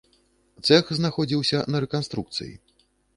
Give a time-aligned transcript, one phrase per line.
[0.69, 2.51] Цэх знаходзіўся на рэканструкцыі.